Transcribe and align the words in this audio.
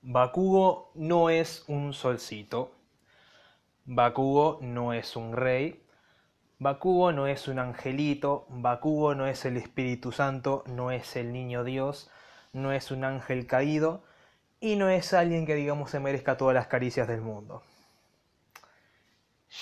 Bakugo 0.00 0.92
no 0.94 1.30
es 1.30 1.64
un 1.68 1.92
solcito. 1.92 2.72
Bakugo 3.84 4.58
no 4.62 4.92
es 4.92 5.16
un 5.16 5.32
rey. 5.34 5.84
Bakugo 6.58 7.12
no 7.12 7.26
es 7.26 7.48
un 7.48 7.58
angelito. 7.58 8.46
Bakugo 8.48 9.14
no 9.14 9.26
es 9.26 9.44
el 9.44 9.56
Espíritu 9.56 10.12
Santo. 10.12 10.64
No 10.66 10.90
es 10.90 11.16
el 11.16 11.32
niño 11.32 11.64
Dios. 11.64 12.10
No 12.52 12.72
es 12.72 12.90
un 12.90 13.04
ángel 13.04 13.46
caído. 13.46 14.04
Y 14.60 14.76
no 14.76 14.88
es 14.88 15.12
alguien 15.12 15.46
que, 15.46 15.54
digamos, 15.54 15.90
se 15.90 16.00
merezca 16.00 16.36
todas 16.36 16.54
las 16.54 16.66
caricias 16.66 17.08
del 17.08 17.20
mundo. 17.20 17.62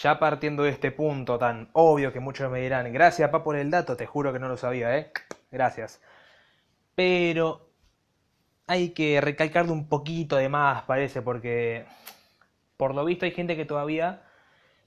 Ya 0.02 0.18
partiendo 0.18 0.64
de 0.64 0.70
este 0.70 0.90
punto 0.90 1.38
tan 1.38 1.70
obvio 1.72 2.12
que 2.12 2.20
muchos 2.20 2.50
me 2.50 2.60
dirán, 2.60 2.92
gracias 2.92 3.30
pa 3.30 3.44
por 3.44 3.56
el 3.56 3.70
dato, 3.70 3.96
te 3.96 4.06
juro 4.06 4.32
que 4.32 4.38
no 4.40 4.48
lo 4.48 4.56
sabía, 4.56 4.96
¿eh? 4.98 5.12
Gracias. 5.50 6.00
Pero 6.94 7.65
hay 8.66 8.90
que 8.90 9.20
recalcarlo 9.20 9.72
un 9.72 9.88
poquito 9.88 10.36
de 10.36 10.48
más, 10.48 10.82
parece, 10.84 11.22
porque 11.22 11.86
por 12.76 12.94
lo 12.94 13.04
visto 13.04 13.24
hay 13.24 13.30
gente 13.32 13.56
que 13.56 13.64
todavía 13.64 14.22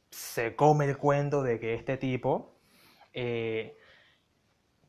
se 0.09 0.55
come 0.55 0.85
el 0.85 0.97
cuento 0.97 1.43
de 1.43 1.59
que 1.59 1.73
este 1.75 1.97
tipo, 1.97 2.55
eh, 3.13 3.77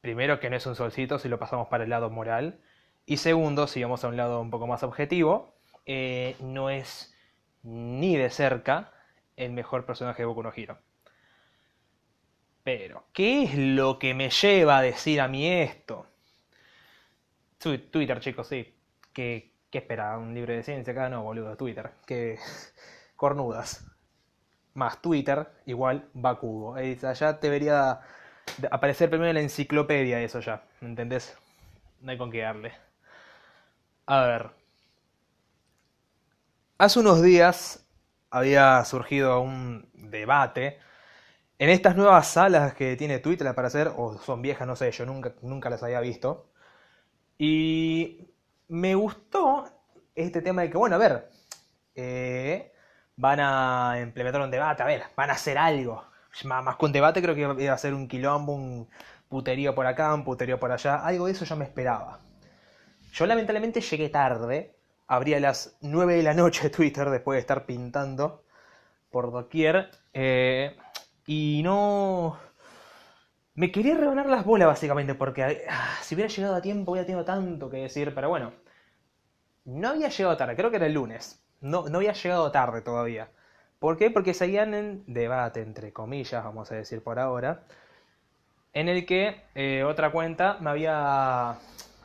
primero 0.01 0.41
que 0.41 0.51
no 0.51 0.57
es 0.57 0.67
un 0.67 0.75
solcito 0.75 1.19
si 1.19 1.29
lo 1.29 1.39
pasamos 1.39 1.69
para 1.69 1.85
el 1.85 1.91
lado 1.91 2.11
moral, 2.11 2.61
y 3.07 3.19
segundo, 3.19 3.67
si 3.67 3.83
vamos 3.83 4.05
a 4.05 4.09
un 4.09 4.17
lado 4.17 4.41
un 4.41 4.51
poco 4.51 4.67
más 4.67 4.83
objetivo, 4.83 5.55
eh, 5.87 6.37
no 6.41 6.71
es 6.71 7.15
ni 7.63 8.17
de 8.17 8.31
cerca 8.31 8.93
el 9.37 9.53
mejor 9.53 9.87
personaje 9.87 10.23
de 10.23 10.27
Boku 10.27 10.43
no 10.43 10.53
Hero. 10.55 10.79
Pero, 12.63 13.05
¿qué 13.13 13.45
es 13.45 13.55
lo 13.57 13.99
que 13.99 14.15
me 14.15 14.31
lleva 14.31 14.79
a 14.79 14.83
decir 14.83 15.21
a 15.21 15.29
mí 15.29 15.47
esto? 15.49 16.07
Twitter, 17.59 18.21
chicos, 18.21 18.47
sí. 18.49 18.80
¿Qué, 19.13 19.53
qué 19.71 19.79
espera? 19.79 20.19
¿Un 20.19 20.35
libro 20.35 20.53
de 20.53 20.63
ciencia 20.63 20.93
acá? 20.93 21.09
No, 21.09 21.23
boludo, 21.23 21.57
Twitter. 21.57 21.93
Que 22.07 22.39
cornudas. 23.17 23.85
Más 24.75 25.03
Twitter, 25.03 25.49
igual 25.67 26.09
Bakugo. 26.15 26.77
Ya 26.79 27.33
debería 27.35 28.01
aparecer 28.71 29.11
primero 29.11 29.31
en 29.31 29.37
la 29.37 29.43
enciclopedia 29.43 30.21
eso 30.23 30.41
ya. 30.41 30.65
¿Me 30.81 30.89
entendés? 30.89 31.37
No 32.01 32.13
hay 32.13 32.19
con 32.19 32.31
qué 32.31 32.41
darle. 32.43 32.73
A 34.07 34.27
ver. 34.27 34.51
Hace 36.79 36.99
unos 37.01 37.23
días 37.23 37.87
había 38.31 38.85
surgido 38.85 39.41
un 39.41 39.89
debate 39.95 40.79
en 41.59 41.71
estas 41.71 41.97
nuevas 41.97 42.29
salas 42.29 42.75
que 42.75 42.97
tiene 42.97 43.19
Twitter 43.21 43.55
para 43.55 43.69
hacer, 43.69 43.93
o 43.97 44.19
son 44.19 44.43
viejas, 44.43 44.67
no 44.69 44.77
sé, 44.77 44.91
yo 44.93 45.07
nunca, 45.07 45.35
nunca 45.43 45.71
las 45.71 45.83
había 45.83 46.01
visto. 46.01 46.51
Y 47.39 48.29
me 48.71 48.95
gustó 48.95 49.69
este 50.15 50.41
tema 50.43 50.63
de 50.63 50.71
que, 50.71 50.79
bueno, 50.79 50.97
a 50.97 50.99
ver, 50.99 51.29
eh, 51.95 52.73
van 53.17 53.41
a 53.41 53.99
implementar 54.01 54.41
un 54.41 54.51
debate, 54.51 54.83
a 54.83 54.87
ver, 54.87 55.03
van 55.17 55.31
a 55.31 55.35
hacer 55.35 55.59
algo. 55.59 56.05
Más, 56.45 56.77
que 56.77 56.85
un 56.85 56.93
debate, 56.93 57.21
creo 57.21 57.35
que 57.35 57.65
iba 57.65 57.75
a 57.75 57.79
ser 57.79 57.95
un 57.95 58.07
quilombo, 58.07 58.55
un 58.55 58.89
puterío 59.29 59.75
por 59.75 59.87
acá, 59.87 60.15
un 60.15 60.25
puterío 60.25 60.61
por 60.61 60.71
allá. 60.71 61.05
Algo 61.05 61.27
de 61.27 61.33
eso 61.33 61.45
yo 61.45 61.57
me 61.57 61.65
esperaba. 61.65 62.21
Yo 63.13 63.27
lamentablemente 63.27 63.81
llegué 63.81 64.09
tarde, 64.09 64.77
abría 65.09 65.41
las 65.41 65.77
9 65.81 66.15
de 66.15 66.23
la 66.23 66.35
noche 66.35 66.71
Twitter 66.71 67.11
después 67.11 67.37
de 67.37 67.41
estar 67.41 67.67
pintando 67.67 68.45
por 69.11 69.33
doquier. 69.33 69.91
Eh, 70.13 70.77
y 71.27 71.63
no... 71.65 72.39
Me 73.55 73.71
quería 73.71 73.97
rebanar 73.97 74.27
las 74.27 74.45
bolas 74.45 74.67
básicamente 74.67 75.15
porque 75.15 75.65
ah, 75.69 75.99
si 76.03 76.17
hubiera 76.17 76.29
llegado 76.33 76.57
a 76.57 76.63
tiempo 76.63 76.91
hubiera 76.91 77.07
tenido 77.07 77.25
tanto 77.25 77.71
que 77.71 77.77
decir, 77.77 78.13
pero 78.13 78.29
bueno. 78.29 78.53
No 79.65 79.89
había 79.89 80.09
llegado 80.09 80.37
tarde, 80.37 80.55
creo 80.57 80.71
que 80.71 80.77
era 80.77 80.87
el 80.87 80.93
lunes. 80.95 81.43
No, 81.61 81.89
no 81.89 81.99
había 81.99 82.13
llegado 82.13 82.51
tarde 82.51 82.83
todavía. 82.83 83.31
¿Por 83.79 83.97
qué? 83.97 84.11
Porque 84.11 84.35
seguían 84.35 84.75
en 84.75 85.05
debate, 85.07 85.63
entre 85.63 85.93
comillas, 85.93 86.45
vamos 86.45 86.71
a 86.73 86.75
decir 86.75 87.03
por 87.03 87.19
ahora, 87.19 87.65
en 88.73 88.89
el 88.89 89.07
que 89.07 89.43
eh, 89.55 89.85
otra 89.85 90.13
cuenta 90.13 90.59
me 90.61 90.71
había, 90.71 91.59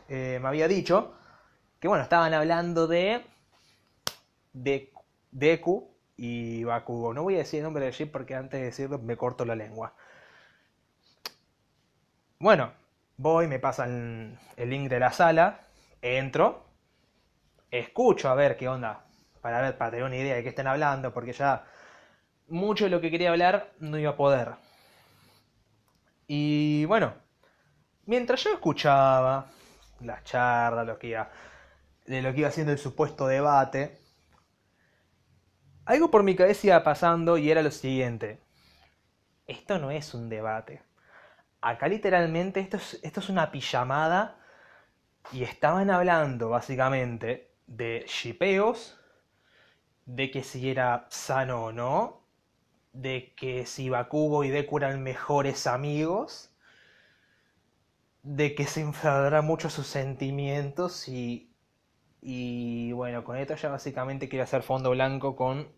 eh, 0.10 0.40
me 0.42 0.48
había 0.48 0.68
dicho 0.68 1.14
que 1.80 1.88
bueno, 1.88 2.04
estaban 2.04 2.34
hablando 2.34 2.88
de, 2.88 3.24
de 4.54 4.92
Deku 5.32 5.88
y 6.18 6.64
Bakugo. 6.64 7.14
No 7.14 7.24
voy 7.24 7.36
a 7.36 7.40
decir 7.40 7.60
el 7.60 7.64
nombre 7.66 7.86
de 7.86 7.92
chip 7.92 8.12
porque 8.12 8.36
antes 8.36 8.60
de 8.60 8.66
decirlo 8.68 9.00
me 9.00 9.18
corto 9.18 9.46
la 9.46 9.56
lengua. 9.56 9.94
Bueno, 12.46 12.74
voy, 13.18 13.48
me 13.48 13.58
pasan 13.58 14.38
el 14.56 14.70
link 14.70 14.88
de 14.88 15.00
la 15.00 15.12
sala, 15.12 15.62
entro, 16.00 16.68
escucho 17.72 18.30
a 18.30 18.36
ver 18.36 18.56
qué 18.56 18.68
onda, 18.68 19.04
para 19.42 19.62
ver, 19.62 19.80
para 19.80 19.90
tener 19.90 20.06
una 20.06 20.16
idea 20.16 20.36
de 20.36 20.44
qué 20.44 20.50
están 20.50 20.68
hablando, 20.68 21.12
porque 21.12 21.34
ya 21.34 21.66
mucho 22.48 22.84
de 22.84 22.92
lo 22.92 23.02
que 23.02 23.10
quería 23.10 23.32
hablar 23.32 23.72
no 23.80 23.98
iba 23.98 24.12
a 24.12 24.16
poder. 24.16 24.52
Y 26.28 26.86
bueno, 26.86 27.16
mientras 28.06 28.44
yo 28.44 28.54
escuchaba 28.54 29.48
las 30.02 30.24
charlas, 30.24 30.86
lo 30.86 31.00
que 31.00 31.08
iba 31.08 31.32
de 32.06 32.22
lo 32.22 32.32
que 32.32 32.42
iba 32.42 32.50
haciendo 32.50 32.74
el 32.74 32.78
supuesto 32.78 33.26
debate, 33.26 33.98
algo 35.86 36.12
por 36.12 36.22
mi 36.22 36.36
cabeza 36.36 36.68
iba 36.68 36.84
pasando 36.84 37.40
y 37.40 37.50
era 37.50 37.64
lo 37.64 37.72
siguiente. 37.72 38.40
Esto 39.48 39.80
no 39.80 39.90
es 39.90 40.14
un 40.14 40.30
debate. 40.30 40.84
Acá 41.70 41.88
literalmente 41.88 42.60
esto 42.60 42.78
es, 42.78 43.00
esto 43.04 43.20
es 43.22 43.30
una 43.30 43.52
pijamada 43.52 44.38
y 45.32 45.44
estaban 45.44 45.90
hablando 45.90 46.50
básicamente 46.50 47.52
de 47.68 48.06
shipeos, 48.08 49.00
de 50.06 50.30
que 50.32 50.44
si 50.44 50.70
era 50.70 51.08
sano 51.10 51.66
o 51.66 51.72
no, 51.72 52.22
de 52.94 53.34
que 53.36 53.66
si 53.66 53.90
Bakugo 53.90 54.44
y 54.44 54.50
Deku 54.50 54.78
eran 54.78 55.02
mejores 55.04 55.68
amigos, 55.68 56.52
de 58.24 58.56
que 58.56 58.66
se 58.66 58.82
enfadará 58.82 59.42
mucho 59.42 59.70
sus 59.70 59.88
sentimientos 59.88 61.08
y 61.08 61.52
y 62.22 62.92
bueno, 62.94 63.24
con 63.24 63.38
esto 63.38 63.56
ya 63.56 63.70
básicamente 63.70 64.30
quiero 64.30 64.44
hacer 64.46 64.64
fondo 64.64 64.92
blanco 64.92 65.36
con 65.36 65.70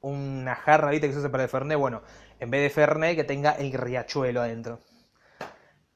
una 0.00 0.54
jarra, 0.54 0.90
¿viste? 0.90 1.08
Que 1.08 1.12
se 1.14 1.18
usa 1.20 1.30
para 1.30 1.44
el 1.44 1.48
Fernet. 1.50 1.78
Bueno, 1.78 2.02
en 2.40 2.50
vez 2.50 2.62
de 2.62 2.70
Fernet, 2.70 3.16
que 3.16 3.24
tenga 3.24 3.52
el 3.52 3.72
riachuelo 3.72 4.40
adentro. 4.42 4.80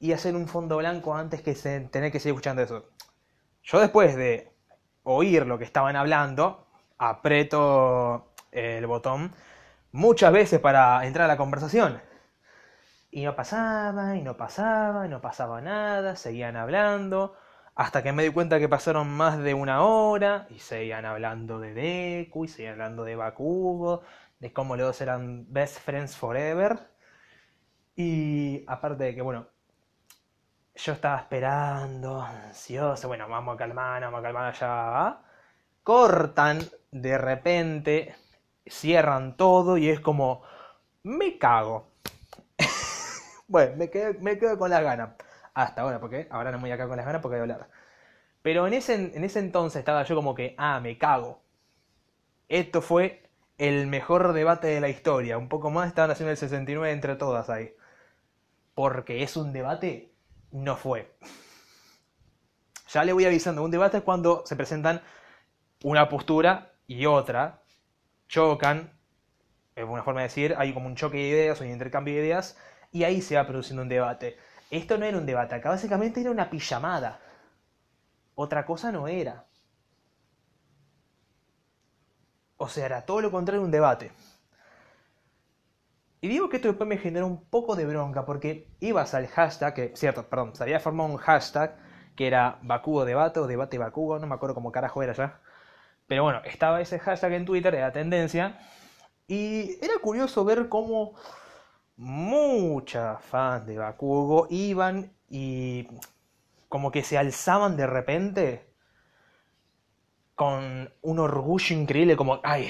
Y 0.01 0.13
hacer 0.13 0.35
un 0.35 0.47
fondo 0.47 0.77
blanco 0.77 1.15
antes 1.15 1.41
que 1.41 1.53
tener 1.53 2.11
que 2.11 2.19
seguir 2.19 2.33
escuchando 2.33 2.63
eso. 2.63 2.89
Yo 3.61 3.79
después 3.79 4.15
de 4.15 4.51
oír 5.03 5.45
lo 5.45 5.59
que 5.59 5.63
estaban 5.63 5.95
hablando, 5.95 6.67
aprieto 6.97 8.33
el 8.51 8.87
botón 8.87 9.31
muchas 9.91 10.33
veces 10.33 10.59
para 10.59 11.05
entrar 11.05 11.25
a 11.25 11.27
la 11.27 11.37
conversación. 11.37 12.01
Y 13.11 13.23
no 13.23 13.35
pasaba, 13.35 14.15
y 14.15 14.23
no 14.23 14.37
pasaba, 14.37 15.05
y 15.05 15.09
no 15.09 15.21
pasaba 15.21 15.61
nada, 15.61 16.15
seguían 16.15 16.55
hablando. 16.55 17.35
Hasta 17.75 18.01
que 18.01 18.11
me 18.11 18.23
di 18.23 18.31
cuenta 18.31 18.57
que 18.57 18.67
pasaron 18.67 19.07
más 19.07 19.37
de 19.37 19.53
una 19.53 19.83
hora 19.83 20.47
y 20.49 20.57
seguían 20.57 21.05
hablando 21.05 21.59
de 21.59 21.75
Deku 21.75 22.45
y 22.45 22.47
seguían 22.47 22.73
hablando 22.73 23.03
de 23.03 23.15
Bakugo, 23.15 24.01
de 24.39 24.51
cómo 24.51 24.75
los 24.75 24.87
dos 24.87 25.01
eran 25.01 25.45
best 25.53 25.77
friends 25.77 26.17
forever. 26.17 26.89
Y 27.95 28.63
aparte 28.67 29.03
de 29.03 29.13
que, 29.13 29.21
bueno, 29.21 29.47
yo 30.83 30.93
estaba 30.93 31.19
esperando, 31.19 32.21
ansioso, 32.21 33.07
bueno, 33.07 33.27
vamos 33.29 33.55
a 33.55 33.57
calmar, 33.57 34.01
vamos 34.01 34.19
a 34.19 34.23
calmar 34.23 34.53
ya. 34.53 35.21
Cortan 35.83 36.59
de 36.91 37.17
repente, 37.17 38.15
cierran 38.65 39.37
todo 39.37 39.77
y 39.77 39.89
es 39.89 39.99
como, 39.99 40.43
me 41.03 41.37
cago. 41.37 41.87
bueno, 43.47 43.75
me 43.77 43.89
quedo, 43.89 44.13
me 44.21 44.37
quedo 44.39 44.57
con 44.57 44.69
las 44.71 44.81
ganas 44.83 45.11
hasta 45.53 45.81
ahora, 45.83 45.99
porque 45.99 46.27
ahora 46.31 46.51
no 46.51 46.57
me 46.57 46.63
voy 46.63 46.71
acá 46.71 46.87
con 46.87 46.97
las 46.97 47.05
ganas 47.05 47.21
porque 47.21 47.39
voy 47.39 47.49
a 47.49 47.53
hablar. 47.53 47.69
Pero 48.41 48.67
en 48.67 48.73
ese, 48.73 48.95
en 48.95 49.23
ese 49.23 49.39
entonces 49.39 49.79
estaba 49.79 50.03
yo 50.03 50.15
como 50.15 50.35
que, 50.35 50.55
ah, 50.57 50.79
me 50.79 50.97
cago. 50.97 51.41
Esto 52.49 52.81
fue 52.81 53.29
el 53.57 53.87
mejor 53.87 54.33
debate 54.33 54.67
de 54.67 54.81
la 54.81 54.89
historia. 54.89 55.37
Un 55.37 55.49
poco 55.49 55.69
más 55.71 55.87
estaban 55.87 56.11
haciendo 56.11 56.31
el 56.31 56.37
69 56.37 56.91
entre 56.91 57.15
todas 57.15 57.49
ahí. 57.49 57.73
Porque 58.75 59.23
es 59.23 59.37
un 59.37 59.53
debate, 59.53 60.10
no 60.51 60.75
fue. 60.75 61.11
Ya 62.89 63.03
le 63.03 63.13
voy 63.13 63.25
avisando, 63.25 63.63
un 63.63 63.71
debate 63.71 63.97
es 63.97 64.03
cuando 64.03 64.43
se 64.45 64.55
presentan 64.55 65.01
una 65.83 66.09
postura 66.09 66.73
y 66.87 67.05
otra, 67.05 67.61
chocan, 68.27 68.91
es 69.75 69.85
una 69.85 70.03
forma 70.03 70.21
de 70.21 70.27
decir, 70.27 70.55
hay 70.57 70.73
como 70.73 70.87
un 70.87 70.95
choque 70.95 71.17
de 71.17 71.27
ideas, 71.29 71.61
un 71.61 71.67
intercambio 71.67 72.13
de 72.13 72.21
ideas, 72.21 72.57
y 72.91 73.03
ahí 73.03 73.21
se 73.21 73.35
va 73.35 73.47
produciendo 73.47 73.81
un 73.81 73.89
debate. 73.89 74.37
Esto 74.69 74.97
no 74.97 75.05
era 75.05 75.17
un 75.17 75.25
debate, 75.25 75.55
acá 75.55 75.69
básicamente 75.69 76.21
era 76.21 76.31
una 76.31 76.49
pijamada. 76.49 77.19
Otra 78.35 78.65
cosa 78.65 78.91
no 78.91 79.07
era. 79.07 79.45
O 82.57 82.69
sea, 82.69 82.85
era 82.85 83.05
todo 83.05 83.21
lo 83.21 83.31
contrario 83.31 83.61
de 83.61 83.65
un 83.65 83.71
debate. 83.71 84.11
Y 86.21 86.27
digo 86.27 86.49
que 86.49 86.57
esto 86.57 86.67
después 86.67 86.87
me 86.87 86.97
generó 86.97 87.25
un 87.25 87.43
poco 87.45 87.75
de 87.75 87.85
bronca 87.85 88.25
porque 88.25 88.67
ibas 88.79 89.15
al 89.15 89.27
hashtag, 89.27 89.73
que, 89.73 89.91
cierto, 89.95 90.29
perdón, 90.29 90.55
se 90.55 90.61
había 90.63 90.79
formado 90.79 91.09
un 91.09 91.17
hashtag 91.17 91.75
que 92.15 92.27
era 92.27 92.59
Bakugo 92.61 93.05
debate 93.05 93.39
o 93.39 93.47
debate 93.47 93.79
Bakugo, 93.79 94.19
no 94.19 94.27
me 94.27 94.35
acuerdo 94.35 94.53
cómo 94.53 94.71
carajo 94.71 95.01
era 95.01 95.13
ya. 95.13 95.41
Pero 96.07 96.23
bueno, 96.23 96.41
estaba 96.45 96.79
ese 96.79 96.99
hashtag 96.99 97.33
en 97.33 97.45
Twitter, 97.45 97.73
era 97.73 97.91
tendencia. 97.91 98.59
Y 99.27 99.83
era 99.83 99.95
curioso 100.01 100.45
ver 100.45 100.69
cómo 100.69 101.15
muchas 101.97 103.23
fans 103.23 103.65
de 103.65 103.77
Bakugo 103.79 104.47
iban 104.51 105.13
y 105.27 105.87
como 106.69 106.91
que 106.91 107.03
se 107.03 107.17
alzaban 107.17 107.77
de 107.77 107.87
repente 107.87 108.73
con 110.35 110.93
un 111.01 111.19
orgullo 111.19 111.75
increíble, 111.75 112.15
como, 112.15 112.39
ay, 112.43 112.69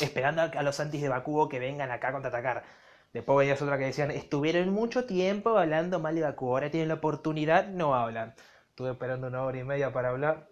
esperando 0.00 0.42
a 0.42 0.62
los 0.62 0.78
antis 0.78 1.02
de 1.02 1.08
Bakugo 1.08 1.48
que 1.48 1.58
vengan 1.58 1.90
acá 1.90 2.08
a 2.08 2.12
contraatacar. 2.12 2.83
Después 3.14 3.38
veías 3.38 3.62
otra 3.62 3.78
que 3.78 3.84
decían, 3.84 4.10
estuvieron 4.10 4.70
mucho 4.70 5.06
tiempo 5.06 5.56
hablando 5.56 6.00
mal 6.00 6.16
de 6.16 6.22
Bakugo, 6.22 6.54
ahora 6.54 6.70
tienen 6.70 6.88
la 6.88 6.94
oportunidad, 6.94 7.68
no 7.68 7.94
hablan. 7.94 8.34
Estuve 8.70 8.90
esperando 8.90 9.28
una 9.28 9.42
hora 9.44 9.56
y 9.56 9.64
media 9.64 9.92
para 9.92 10.10
hablar, 10.10 10.48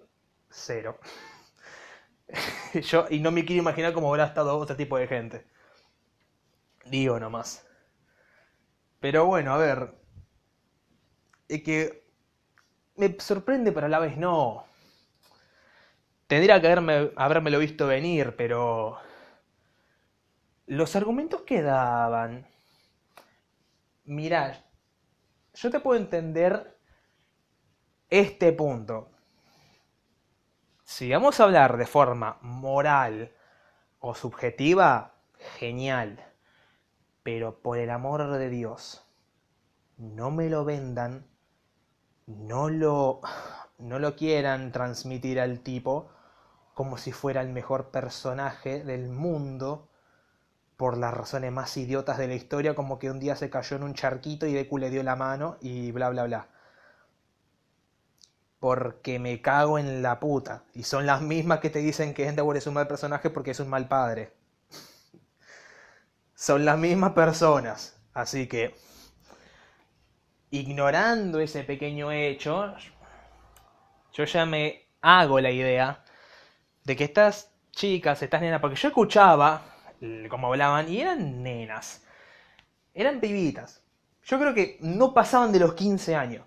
cero. 0.48 0.98
Yo, 2.74 3.06
y 3.10 3.18
no 3.18 3.32
me 3.32 3.44
quiero 3.44 3.62
imaginar 3.62 3.92
cómo 3.92 4.08
habrá 4.08 4.26
estado 4.26 4.56
otro 4.56 4.76
tipo 4.76 4.96
de 4.96 5.08
gente. 5.08 5.44
Digo 6.86 7.18
nomás. 7.18 7.66
Pero 9.00 9.26
bueno, 9.26 9.52
a 9.54 9.58
ver. 9.58 9.94
Es 11.48 11.62
que 11.64 12.04
me 12.96 13.18
sorprende, 13.18 13.72
pero 13.72 13.86
a 13.86 13.90
la 13.90 13.98
vez 13.98 14.16
no. 14.16 14.64
Tendría 16.28 16.60
que 16.60 16.68
haberme, 16.68 17.50
lo 17.50 17.58
visto 17.58 17.88
venir, 17.88 18.36
pero... 18.36 18.98
Los 20.66 20.94
argumentos 20.94 21.42
que 21.42 21.60
daban... 21.62 22.51
Mirá, 24.04 24.64
yo 25.54 25.70
te 25.70 25.78
puedo 25.78 26.00
entender 26.00 26.76
este 28.10 28.52
punto. 28.52 29.10
Si 30.82 31.10
vamos 31.10 31.38
a 31.38 31.44
hablar 31.44 31.76
de 31.76 31.86
forma 31.86 32.38
moral 32.42 33.32
o 34.00 34.14
subjetiva, 34.14 35.14
genial. 35.58 36.24
Pero 37.22 37.62
por 37.62 37.78
el 37.78 37.90
amor 37.90 38.28
de 38.32 38.50
Dios, 38.50 39.06
no 39.96 40.32
me 40.32 40.50
lo 40.50 40.64
vendan, 40.64 41.28
no 42.26 42.68
lo, 42.68 43.20
no 43.78 44.00
lo 44.00 44.16
quieran 44.16 44.72
transmitir 44.72 45.38
al 45.38 45.60
tipo 45.60 46.10
como 46.74 46.96
si 46.98 47.12
fuera 47.12 47.40
el 47.40 47.50
mejor 47.50 47.90
personaje 47.90 48.82
del 48.82 49.08
mundo 49.08 49.91
por 50.82 50.98
las 50.98 51.14
razones 51.14 51.52
más 51.52 51.76
idiotas 51.76 52.18
de 52.18 52.26
la 52.26 52.34
historia, 52.34 52.74
como 52.74 52.98
que 52.98 53.08
un 53.08 53.20
día 53.20 53.36
se 53.36 53.48
cayó 53.48 53.76
en 53.76 53.84
un 53.84 53.94
charquito 53.94 54.48
y 54.48 54.52
Deku 54.52 54.78
le 54.78 54.90
dio 54.90 55.04
la 55.04 55.14
mano 55.14 55.56
y 55.60 55.92
bla 55.92 56.08
bla 56.08 56.24
bla. 56.24 56.48
Porque 58.58 59.20
me 59.20 59.40
cago 59.40 59.78
en 59.78 60.02
la 60.02 60.18
puta. 60.18 60.64
Y 60.74 60.82
son 60.82 61.06
las 61.06 61.22
mismas 61.22 61.60
que 61.60 61.70
te 61.70 61.78
dicen 61.78 62.14
que 62.14 62.26
Endeavor 62.26 62.56
es 62.56 62.66
un 62.66 62.74
mal 62.74 62.88
personaje 62.88 63.30
porque 63.30 63.52
es 63.52 63.60
un 63.60 63.68
mal 63.68 63.86
padre. 63.86 64.32
son 66.34 66.64
las 66.64 66.76
mismas 66.78 67.12
personas. 67.12 67.96
Así 68.12 68.48
que, 68.48 68.74
ignorando 70.50 71.38
ese 71.38 71.62
pequeño 71.62 72.10
hecho, 72.10 72.74
yo 74.14 74.24
ya 74.24 74.46
me 74.46 74.88
hago 75.00 75.38
la 75.38 75.52
idea 75.52 76.02
de 76.82 76.96
que 76.96 77.04
estas 77.04 77.52
chicas, 77.70 78.20
estas 78.20 78.40
nenas, 78.40 78.60
porque 78.60 78.74
yo 78.74 78.88
escuchaba 78.88 79.71
como 80.28 80.48
hablaban 80.48 80.88
y 80.88 81.00
eran 81.00 81.42
nenas, 81.42 82.04
eran 82.94 83.20
pibitas. 83.20 83.82
Yo 84.24 84.38
creo 84.38 84.54
que 84.54 84.78
no 84.80 85.14
pasaban 85.14 85.52
de 85.52 85.60
los 85.60 85.74
15 85.74 86.14
años. 86.14 86.46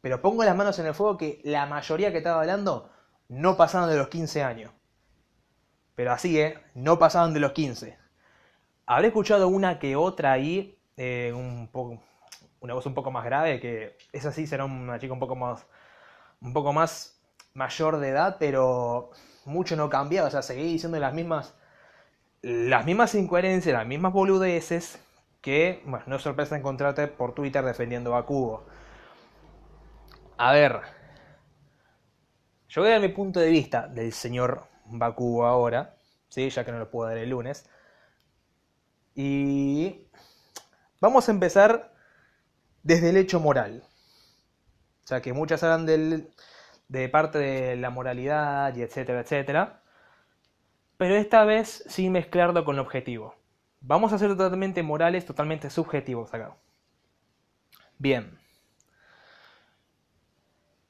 Pero 0.00 0.20
pongo 0.20 0.44
las 0.44 0.56
manos 0.56 0.78
en 0.78 0.86
el 0.86 0.94
fuego 0.94 1.16
que 1.16 1.40
la 1.44 1.66
mayoría 1.66 2.10
que 2.10 2.18
estaba 2.18 2.40
hablando 2.40 2.90
no 3.28 3.56
pasaban 3.56 3.88
de 3.88 3.96
los 3.96 4.08
15 4.08 4.42
años. 4.42 4.72
Pero 5.94 6.12
así, 6.12 6.40
¿eh? 6.40 6.58
No 6.74 6.98
pasaban 6.98 7.32
de 7.32 7.40
los 7.40 7.52
15. 7.52 7.98
Habré 8.86 9.08
escuchado 9.08 9.48
una 9.48 9.78
que 9.78 9.94
otra 9.94 10.32
ahí, 10.32 10.78
eh, 10.96 11.32
una 11.32 12.74
voz 12.74 12.86
un 12.86 12.94
poco 12.94 13.10
más 13.10 13.24
grave, 13.24 13.60
que 13.60 13.96
esa 14.12 14.32
sí 14.32 14.46
será 14.46 14.64
una 14.64 14.98
chica 14.98 15.12
un 15.12 15.20
poco 15.20 15.36
más, 15.36 15.66
un 16.40 16.52
poco 16.52 16.72
más 16.72 17.20
mayor 17.54 17.98
de 17.98 18.08
edad, 18.08 18.36
pero 18.40 19.10
mucho 19.44 19.76
no 19.76 19.88
cambia, 19.88 20.24
o 20.24 20.30
sea, 20.30 20.42
seguí 20.42 20.64
diciendo 20.64 20.98
las 20.98 21.14
mismas, 21.14 21.54
las 22.42 22.84
mismas 22.84 23.14
incoherencias, 23.14 23.72
las 23.72 23.86
mismas 23.86 24.12
boludeces 24.12 25.00
que, 25.40 25.82
bueno, 25.86 26.04
no 26.06 26.16
es 26.16 26.22
sorpresa 26.22 26.56
encontrarte 26.56 27.06
por 27.08 27.34
Twitter 27.34 27.64
defendiendo 27.64 28.16
a 28.16 28.26
Cubo. 28.26 28.66
A 30.36 30.52
ver, 30.52 30.80
yo 32.68 32.82
voy 32.82 32.90
a 32.90 32.94
dar 32.94 33.00
mi 33.00 33.08
punto 33.08 33.38
de 33.38 33.48
vista 33.48 33.86
del 33.86 34.12
señor 34.12 34.64
Bakugo 34.86 35.46
ahora, 35.46 35.96
¿sí? 36.28 36.48
ya 36.50 36.64
que 36.64 36.72
no 36.72 36.78
lo 36.78 36.90
puedo 36.90 37.08
dar 37.08 37.18
el 37.18 37.30
lunes. 37.30 37.68
Y 39.14 40.08
vamos 41.00 41.28
a 41.28 41.32
empezar 41.32 41.92
desde 42.82 43.10
el 43.10 43.16
hecho 43.18 43.40
moral. 43.40 43.84
O 45.04 45.06
sea, 45.06 45.20
que 45.20 45.32
muchas 45.32 45.62
hablan 45.62 45.86
del, 45.86 46.32
de 46.88 47.08
parte 47.08 47.38
de 47.38 47.76
la 47.76 47.90
moralidad 47.90 48.74
y 48.74 48.82
etcétera, 48.82 49.20
etcétera. 49.20 49.81
Pero 51.02 51.16
esta 51.16 51.44
vez 51.44 51.82
sin 51.88 52.12
mezclarlo 52.12 52.64
con 52.64 52.76
lo 52.76 52.82
objetivo. 52.82 53.34
Vamos 53.80 54.12
a 54.12 54.18
ser 54.18 54.36
totalmente 54.36 54.84
morales, 54.84 55.26
totalmente 55.26 55.68
subjetivos 55.68 56.32
acá. 56.32 56.56
Bien. 57.98 58.38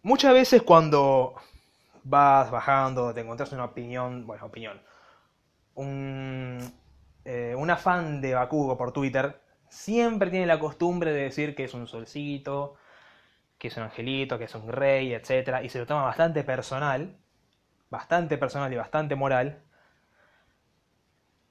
Muchas 0.03 0.35
veces 0.35 0.61
cuando 0.61 1.37
vas 2.05 2.51
bajando, 2.51 3.15
te 3.15 3.23
encuentras 3.23 3.53
una 3.53 3.65
opinión, 3.65 4.27
bueno, 4.27 4.45
opinión, 4.45 4.83
un, 5.77 6.59
eh, 7.25 7.55
un 7.57 7.71
afán 7.71 8.21
de 8.21 8.35
Bakugo 8.35 8.77
por 8.77 8.93
Twitter, 8.93 9.41
siempre 9.71 10.29
tiene 10.29 10.45
la 10.45 10.59
costumbre 10.59 11.15
de 11.15 11.23
decir 11.23 11.55
que 11.55 11.65
es 11.65 11.73
un 11.73 11.87
solcito, 11.87 12.75
que 13.57 13.69
es 13.69 13.77
un 13.79 13.85
angelito, 13.85 14.37
que 14.37 14.45
es 14.45 14.55
un 14.55 14.69
rey, 14.69 15.15
etc. 15.15 15.63
Y 15.65 15.71
se 15.71 15.79
lo 15.79 15.87
toma 15.87 16.03
bastante 16.03 16.45
personal, 16.45 17.17
bastante 17.89 18.37
personal 18.37 18.71
y 18.75 18.77
bastante 18.77 19.15
moral. 19.15 19.65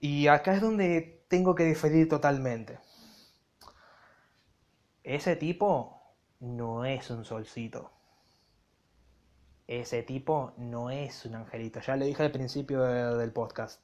Y 0.01 0.27
acá 0.27 0.55
es 0.55 0.61
donde 0.61 1.23
tengo 1.29 1.55
que 1.55 1.63
diferir 1.63 2.09
totalmente. 2.09 2.79
Ese 5.03 5.37
tipo 5.37 6.01
no 6.41 6.83
es 6.83 7.09
un 7.09 7.23
solcito. 7.23 7.91
Ese 9.67 10.03
tipo 10.03 10.53
no 10.57 10.89
es 10.89 11.25
un 11.25 11.35
angelito. 11.35 11.79
Ya 11.79 11.95
lo 11.95 12.03
dije 12.03 12.23
al 12.23 12.31
principio 12.31 12.83
del 12.83 13.31
podcast. 13.31 13.81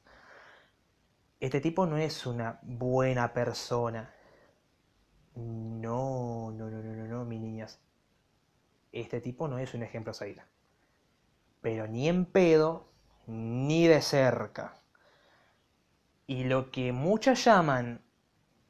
Este 1.39 1.62
tipo 1.62 1.86
no 1.86 1.98
es 1.98 2.25
una 2.25 2.60
buena 2.63 3.32
persona. 3.34 4.13
No, 5.36 6.51
no, 6.51 6.70
no, 6.70 6.84
no, 6.84 6.94
no, 6.94 7.08
no, 7.08 7.24
mis 7.24 7.39
niñas 7.39 7.80
este 8.91 9.22
tipo 9.22 9.48
no 9.48 9.58
es 9.60 9.74
un 9.74 9.84
ejemplo 9.84 10.12
a 10.12 10.13
seguir. 10.13 10.41
Pero 11.62 11.88
ni 11.88 12.08
en 12.08 12.25
pedo, 12.25 12.89
ni 13.27 13.88
de 13.88 14.01
cerca. 14.01 14.75
Y 16.27 16.43
lo 16.43 16.72
que 16.72 16.91
muchas 16.91 17.46
llaman 17.46 18.01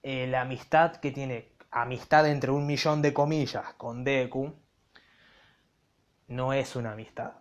eh, 0.03 0.27
la 0.27 0.41
amistad 0.41 0.97
que 0.97 1.11
tiene, 1.11 1.55
amistad 1.71 2.27
entre 2.29 2.51
un 2.51 2.65
millón 2.65 3.01
de 3.01 3.13
comillas 3.13 3.73
con 3.73 4.03
Deku, 4.03 4.53
no 6.27 6.53
es 6.53 6.75
una 6.75 6.91
amistad. 6.91 7.33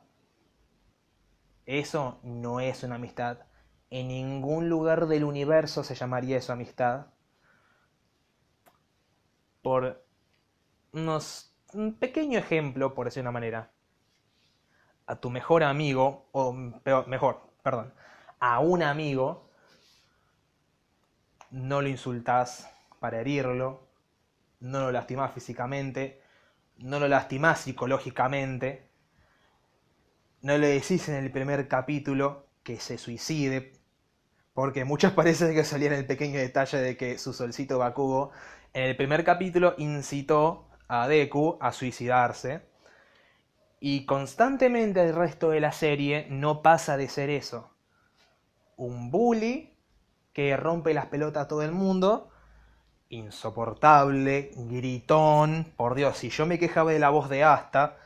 Eso 1.66 2.20
no 2.22 2.60
es 2.60 2.82
una 2.82 2.94
amistad. 2.94 3.40
En 3.90 4.08
ningún 4.08 4.68
lugar 4.68 5.06
del 5.06 5.24
universo 5.24 5.84
se 5.84 5.94
llamaría 5.94 6.38
eso 6.38 6.52
amistad. 6.52 7.06
Por 9.62 10.06
un 10.92 11.98
pequeño 11.98 12.38
ejemplo, 12.38 12.94
por 12.94 13.06
decir 13.06 13.20
una 13.20 13.32
manera. 13.32 13.72
A 15.06 15.16
tu 15.16 15.30
mejor 15.30 15.62
amigo, 15.62 16.28
o 16.32 16.56
peor, 16.82 17.06
mejor, 17.06 17.40
perdón, 17.62 17.92
a 18.40 18.60
un 18.60 18.82
amigo, 18.82 19.45
no 21.56 21.80
lo 21.80 21.88
insultás 21.88 22.70
para 23.00 23.20
herirlo, 23.20 23.88
no 24.60 24.80
lo 24.80 24.92
lastimás 24.92 25.32
físicamente, 25.32 26.20
no 26.76 27.00
lo 27.00 27.08
lastimás 27.08 27.60
psicológicamente, 27.60 28.90
no 30.42 30.58
le 30.58 30.68
decís 30.68 31.08
en 31.08 31.14
el 31.14 31.32
primer 31.32 31.66
capítulo 31.66 32.46
que 32.62 32.78
se 32.78 32.98
suicide, 32.98 33.72
porque 34.52 34.84
muchas 34.84 35.12
parece 35.14 35.54
que 35.54 35.64
salía 35.64 35.96
el 35.96 36.06
pequeño 36.06 36.38
detalle 36.38 36.78
de 36.78 36.96
que 36.98 37.16
su 37.16 37.32
solcito 37.32 37.78
Bakugo 37.78 38.32
en 38.74 38.84
el 38.84 38.96
primer 38.96 39.24
capítulo 39.24 39.74
incitó 39.78 40.68
a 40.88 41.08
Deku 41.08 41.56
a 41.62 41.72
suicidarse. 41.72 42.66
Y 43.80 44.04
constantemente 44.04 45.02
el 45.02 45.14
resto 45.14 45.50
de 45.50 45.60
la 45.60 45.72
serie 45.72 46.26
no 46.28 46.60
pasa 46.60 46.98
de 46.98 47.08
ser 47.08 47.30
eso. 47.30 47.70
Un 48.76 49.10
bully 49.10 49.75
que 50.36 50.54
rompe 50.54 50.92
las 50.92 51.06
pelotas 51.06 51.44
a 51.44 51.48
todo 51.48 51.62
el 51.62 51.72
mundo. 51.72 52.28
Insoportable, 53.08 54.50
gritón. 54.54 55.72
Por 55.78 55.94
Dios, 55.94 56.18
si 56.18 56.28
yo 56.28 56.44
me 56.44 56.58
quejaba 56.58 56.92
de 56.92 56.98
la 56.98 57.08
voz 57.08 57.30
de 57.30 57.42
Asta, 57.42 57.96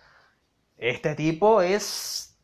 este 0.77 1.17
tipo 1.17 1.61
es 1.61 2.39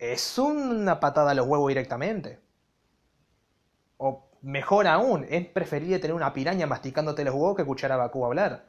es 0.00 0.36
una 0.36 0.98
patada 0.98 1.30
a 1.30 1.34
los 1.34 1.46
huevos 1.46 1.68
directamente. 1.68 2.40
O 3.98 4.30
mejor 4.42 4.88
aún, 4.88 5.24
es 5.30 5.46
preferible 5.46 6.00
tener 6.00 6.16
una 6.16 6.32
piraña 6.32 6.66
masticándote 6.66 7.22
los 7.22 7.34
huevos 7.34 7.54
que 7.54 7.62
escuchar 7.62 7.92
a 7.92 7.96
Bakú 7.96 8.26
hablar. 8.26 8.66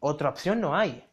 Otra 0.00 0.30
opción 0.30 0.58
no 0.62 0.74
hay. 0.74 1.06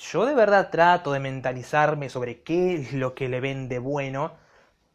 Yo 0.00 0.24
de 0.24 0.34
verdad 0.34 0.70
trato 0.70 1.12
de 1.12 1.20
mentalizarme 1.20 2.08
sobre 2.08 2.42
qué 2.42 2.74
es 2.74 2.94
lo 2.94 3.14
que 3.14 3.28
le 3.28 3.38
ven 3.40 3.68
de 3.68 3.78
bueno 3.78 4.32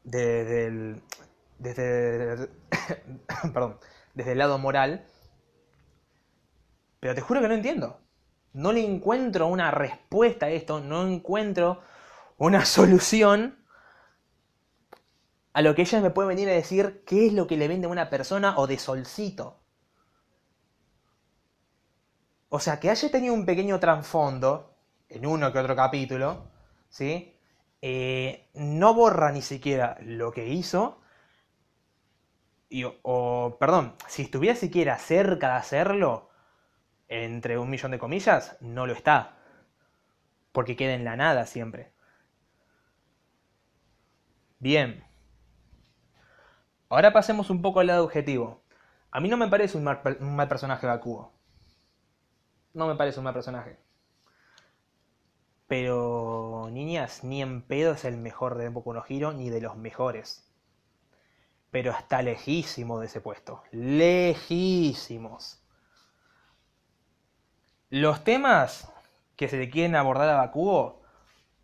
desde 0.03 0.65
el, 0.65 1.03
desde, 1.59 2.49
perdón, 3.53 3.79
desde 4.15 4.31
el 4.31 4.39
lado 4.39 4.57
moral. 4.57 5.05
Pero 6.99 7.13
te 7.13 7.21
juro 7.21 7.39
que 7.39 7.47
no 7.47 7.53
entiendo. 7.53 8.01
No 8.53 8.71
le 8.71 8.83
encuentro 8.83 9.45
una 9.45 9.69
respuesta 9.69 10.47
a 10.47 10.49
esto, 10.49 10.79
no 10.79 11.07
encuentro 11.07 11.81
una 12.37 12.65
solución 12.65 13.63
a 15.53 15.61
lo 15.61 15.75
que 15.75 15.83
ella 15.83 16.01
me 16.01 16.09
puede 16.09 16.29
venir 16.29 16.49
a 16.49 16.53
decir 16.53 17.03
qué 17.05 17.27
es 17.27 17.33
lo 17.33 17.45
que 17.45 17.57
le 17.57 17.67
vende 17.67 17.85
a 17.85 17.91
una 17.91 18.09
persona 18.09 18.57
o 18.57 18.65
de 18.65 18.79
solcito. 18.79 19.59
O 22.49 22.59
sea, 22.59 22.79
que 22.79 22.89
haya 22.89 23.11
tenido 23.11 23.35
un 23.35 23.45
pequeño 23.45 23.79
trasfondo 23.79 24.74
en 25.09 25.25
uno 25.25 25.51
que 25.51 25.59
otro 25.59 25.75
capítulo, 25.75 26.47
¿sí? 26.89 27.35
Eh, 27.81 28.49
no 28.53 28.93
borra 28.93 29.31
ni 29.31 29.41
siquiera 29.41 29.97
lo 30.01 30.31
que 30.31 30.47
hizo. 30.47 31.01
O, 33.03 33.57
perdón, 33.59 33.95
si 34.07 34.23
estuviera 34.23 34.55
siquiera 34.55 34.97
cerca 34.97 35.49
de 35.49 35.53
hacerlo, 35.55 36.29
entre 37.07 37.57
un 37.57 37.69
millón 37.69 37.91
de 37.91 37.99
comillas, 37.99 38.57
no 38.61 38.87
lo 38.87 38.93
está. 38.93 39.37
Porque 40.51 40.75
queda 40.75 40.93
en 40.93 41.05
la 41.05 41.15
nada 41.15 41.45
siempre. 41.45 41.93
Bien. 44.59 45.03
Ahora 46.89 47.13
pasemos 47.13 47.49
un 47.49 47.61
poco 47.61 47.79
al 47.81 47.87
lado 47.87 48.03
objetivo. 48.03 48.63
A 49.11 49.19
mí 49.19 49.29
no 49.29 49.37
me 49.37 49.47
parece 49.47 49.77
un 49.77 49.83
mal, 49.83 50.01
un 50.19 50.35
mal 50.35 50.47
personaje 50.47 50.87
Bakugo. 50.87 51.33
No 52.73 52.87
me 52.87 52.95
parece 52.95 53.19
un 53.19 53.25
mal 53.25 53.33
personaje. 53.33 53.84
Pero, 55.67 56.69
niñas, 56.71 57.23
ni 57.23 57.41
en 57.41 57.61
pedo 57.63 57.93
es 57.93 58.05
el 58.05 58.17
mejor 58.17 58.57
de 58.57 58.69
Boku 58.69 58.93
no 58.93 59.03
Hero, 59.07 59.33
ni 59.33 59.49
de 59.49 59.61
los 59.61 59.75
mejores. 59.77 60.47
Pero 61.71 61.91
está 61.91 62.21
lejísimo 62.21 62.99
de 62.99 63.07
ese 63.07 63.21
puesto. 63.21 63.63
Lejísimos. 63.71 65.63
Los 67.89 68.23
temas 68.23 68.91
que 69.35 69.47
se 69.47 69.57
le 69.57 69.69
quieren 69.69 69.95
abordar 69.95 70.29
a 70.29 70.35
Bakugo 70.35 71.01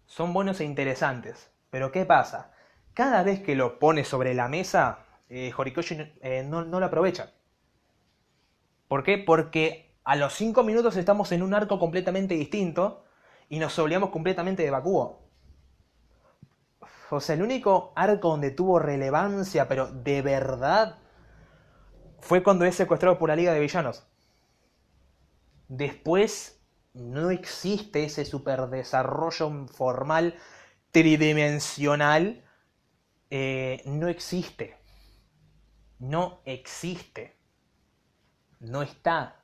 son 0.05 0.33
buenos 0.33 0.59
e 0.59 0.65
interesantes. 0.65 1.51
Pero 1.69 1.91
¿qué 1.91 2.05
pasa? 2.05 2.51
Cada 2.93 3.23
vez 3.23 3.41
que 3.41 3.55
lo 3.55 3.79
pone 3.79 4.03
sobre 4.03 4.33
la 4.33 4.47
mesa, 4.47 5.05
eh, 5.29 5.53
Horikoshi 5.55 6.13
eh, 6.21 6.43
no, 6.47 6.65
no 6.65 6.79
lo 6.79 6.87
aprovecha. 6.87 7.31
¿Por 8.87 9.03
qué? 9.03 9.17
Porque 9.17 9.95
a 10.03 10.15
los 10.15 10.33
5 10.33 10.63
minutos 10.63 10.97
estamos 10.97 11.31
en 11.31 11.43
un 11.43 11.53
arco 11.53 11.79
completamente 11.79 12.33
distinto 12.33 13.05
y 13.51 13.59
nos 13.59 13.77
olvidamos 13.79 14.11
completamente 14.11 14.63
de 14.63 14.71
Bakugo. 14.71 15.27
O 17.09 17.19
sea, 17.19 17.35
el 17.35 17.43
único 17.43 17.91
arco 17.97 18.29
donde 18.29 18.51
tuvo 18.51 18.79
relevancia, 18.79 19.67
pero 19.67 19.91
de 19.91 20.21
verdad, 20.21 20.99
fue 22.21 22.43
cuando 22.43 22.63
es 22.63 22.75
secuestrado 22.75 23.19
por 23.19 23.27
la 23.27 23.35
Liga 23.35 23.51
de 23.51 23.59
Villanos. 23.59 24.07
Después 25.67 26.61
no 26.93 27.29
existe 27.29 28.05
ese 28.05 28.23
superdesarrollo 28.23 29.67
formal 29.67 30.35
tridimensional. 30.91 32.45
Eh, 33.29 33.81
no 33.83 34.07
existe. 34.07 34.77
No 35.99 36.39
existe. 36.45 37.37
No 38.61 38.81
está 38.81 39.40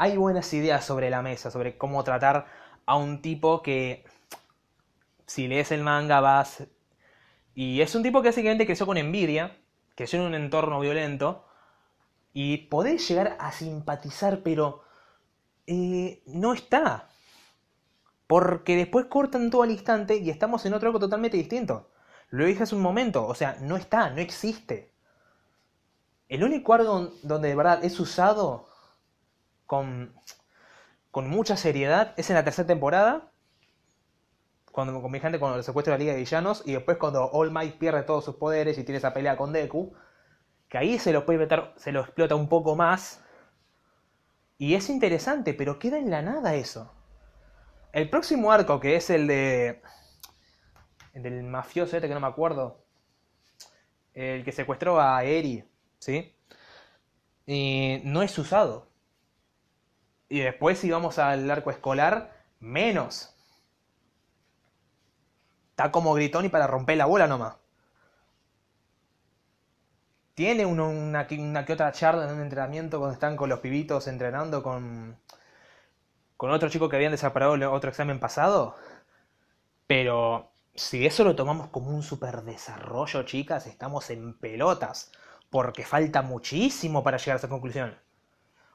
hay 0.00 0.16
buenas 0.16 0.50
ideas 0.54 0.82
sobre 0.82 1.10
la 1.10 1.20
mesa, 1.20 1.50
sobre 1.50 1.76
cómo 1.76 2.02
tratar 2.04 2.46
a 2.86 2.96
un 2.96 3.20
tipo 3.20 3.60
que, 3.60 4.02
si 5.26 5.46
lees 5.46 5.72
el 5.72 5.82
manga, 5.82 6.20
vas... 6.20 6.64
Y 7.54 7.82
es 7.82 7.94
un 7.94 8.02
tipo 8.02 8.22
que 8.22 8.30
básicamente 8.30 8.64
creció 8.64 8.86
con 8.86 8.96
envidia, 8.96 9.58
creció 9.94 10.18
en 10.18 10.24
un 10.24 10.34
entorno 10.34 10.80
violento, 10.80 11.44
y 12.32 12.56
podés 12.68 13.06
llegar 13.06 13.36
a 13.40 13.52
simpatizar, 13.52 14.42
pero 14.42 14.84
eh, 15.66 16.22
no 16.24 16.54
está. 16.54 17.10
Porque 18.26 18.76
después 18.76 19.04
cortan 19.04 19.50
todo 19.50 19.64
al 19.64 19.70
instante 19.70 20.16
y 20.16 20.30
estamos 20.30 20.64
en 20.64 20.72
otro 20.72 20.88
algo 20.88 20.98
totalmente 20.98 21.36
distinto. 21.36 21.90
Lo 22.30 22.46
dije 22.46 22.62
hace 22.62 22.74
un 22.74 22.80
momento, 22.80 23.26
o 23.26 23.34
sea, 23.34 23.58
no 23.60 23.76
está, 23.76 24.08
no 24.08 24.22
existe. 24.22 24.94
El 26.26 26.42
único 26.42 26.72
algo 26.72 27.12
donde 27.22 27.48
de 27.48 27.54
verdad 27.54 27.84
es 27.84 28.00
usado 28.00 28.69
con, 29.70 30.12
con 31.12 31.30
mucha 31.30 31.56
seriedad 31.56 32.12
es 32.16 32.28
en 32.28 32.34
la 32.34 32.42
tercera 32.42 32.66
temporada, 32.66 33.30
cuando 34.72 35.00
con 35.00 35.12
mi 35.12 35.20
gente 35.20 35.38
cuando 35.38 35.62
secuestra 35.62 35.94
la 35.94 35.98
Liga 35.98 36.12
de 36.12 36.18
Villanos, 36.18 36.64
y 36.66 36.72
después 36.72 36.96
cuando 36.96 37.30
All 37.30 37.52
Might 37.52 37.78
pierde 37.78 38.02
todos 38.02 38.24
sus 38.24 38.34
poderes 38.34 38.78
y 38.78 38.82
tiene 38.82 38.98
esa 38.98 39.14
pelea 39.14 39.36
con 39.36 39.52
Deku, 39.52 39.94
que 40.68 40.76
ahí 40.76 40.98
se 40.98 41.12
lo 41.12 41.24
puede 41.24 41.38
meter, 41.38 41.72
se 41.76 41.92
lo 41.92 42.00
explota 42.00 42.34
un 42.34 42.48
poco 42.48 42.74
más. 42.74 43.22
Y 44.58 44.74
es 44.74 44.90
interesante, 44.90 45.54
pero 45.54 45.78
queda 45.78 45.98
en 45.98 46.10
la 46.10 46.20
nada 46.20 46.56
eso. 46.56 46.92
El 47.92 48.10
próximo 48.10 48.50
arco, 48.50 48.80
que 48.80 48.96
es 48.96 49.08
el 49.08 49.28
de. 49.28 49.82
El 51.12 51.22
del 51.22 51.44
mafioso 51.44 51.96
este 51.96 52.08
que 52.08 52.14
no 52.14 52.20
me 52.20 52.26
acuerdo. 52.26 52.84
El 54.14 54.44
que 54.44 54.50
secuestró 54.50 55.00
a 55.00 55.22
Eri, 55.22 55.64
¿sí? 56.00 56.36
Y 57.46 58.00
no 58.02 58.22
es 58.22 58.36
usado. 58.36 58.89
Y 60.30 60.40
después 60.40 60.78
si 60.78 60.90
vamos 60.90 61.18
al 61.18 61.50
arco 61.50 61.70
escolar, 61.70 62.32
menos. 62.60 63.34
Está 65.70 65.90
como 65.90 66.14
gritón 66.14 66.44
y 66.44 66.48
para 66.48 66.68
romper 66.68 66.96
la 66.98 67.06
bola 67.06 67.26
nomás. 67.26 67.56
Tiene 70.34 70.64
una, 70.66 71.26
que 71.26 71.72
otra 71.72 71.92
charla 71.92 72.24
en 72.28 72.36
un 72.36 72.42
entrenamiento 72.42 72.98
cuando 72.98 73.14
están 73.14 73.36
con 73.36 73.50
los 73.50 73.58
pibitos 73.58 74.06
entrenando 74.06 74.62
con, 74.62 75.18
con 76.36 76.50
otro 76.52 76.70
chico 76.70 76.88
que 76.88 76.96
habían 76.96 77.12
desaparado 77.12 77.54
otro 77.72 77.90
examen 77.90 78.20
pasado. 78.20 78.76
Pero 79.88 80.52
si 80.74 81.06
eso 81.06 81.24
lo 81.24 81.34
tomamos 81.34 81.68
como 81.68 81.90
un 81.90 82.04
super 82.04 82.42
desarrollo, 82.42 83.24
chicas, 83.24 83.66
estamos 83.66 84.10
en 84.10 84.38
pelotas. 84.38 85.10
Porque 85.50 85.84
falta 85.84 86.22
muchísimo 86.22 87.02
para 87.02 87.18
llegar 87.18 87.34
a 87.34 87.38
esa 87.38 87.48
conclusión. 87.48 87.98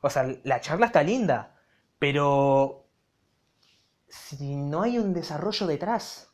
O 0.06 0.10
sea, 0.12 0.24
la 0.44 0.62
charla 0.62 0.86
está 0.86 1.02
linda, 1.02 1.60
pero 1.98 2.86
si 4.08 4.56
no 4.56 4.84
hay 4.84 5.00
un 5.00 5.16
desarrollo 5.16 5.66
detrás, 5.66 6.32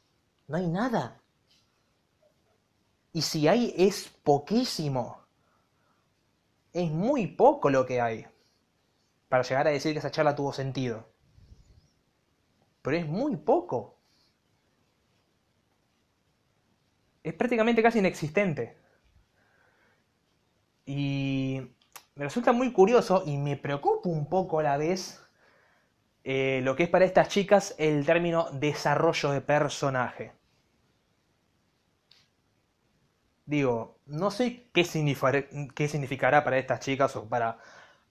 no 0.49 0.57
hay 0.57 0.67
nada. 0.67 1.21
Y 3.13 3.21
si 3.21 3.47
hay, 3.47 3.73
es 3.77 4.09
poquísimo. 4.09 5.25
Es 6.73 6.91
muy 6.91 7.27
poco 7.27 7.69
lo 7.69 7.85
que 7.85 8.01
hay 8.01 8.27
para 9.29 9.43
llegar 9.43 9.67
a 9.67 9.71
decir 9.71 9.93
que 9.93 9.99
esa 9.99 10.11
charla 10.11 10.35
tuvo 10.35 10.51
sentido. 10.51 11.07
Pero 12.81 12.97
es 12.97 13.07
muy 13.07 13.37
poco. 13.37 14.01
Es 17.23 17.33
prácticamente 17.35 17.81
casi 17.81 17.99
inexistente. 17.99 18.77
Y 20.85 21.77
me 22.15 22.25
resulta 22.25 22.51
muy 22.51 22.71
curioso 22.73 23.23
y 23.25 23.37
me 23.37 23.57
preocupa 23.57 24.09
un 24.09 24.27
poco 24.27 24.59
a 24.59 24.63
la 24.63 24.77
vez 24.77 25.23
eh, 26.23 26.61
lo 26.63 26.75
que 26.75 26.83
es 26.83 26.89
para 26.89 27.05
estas 27.05 27.29
chicas 27.29 27.75
el 27.77 28.05
término 28.05 28.49
desarrollo 28.51 29.31
de 29.31 29.41
personaje. 29.41 30.33
Digo, 33.45 33.97
no 34.05 34.31
sé 34.31 34.69
qué, 34.73 34.83
qué 35.75 35.87
significará 35.87 36.43
para 36.43 36.57
estas 36.57 36.79
chicas 36.79 37.15
o 37.15 37.27
para 37.27 37.57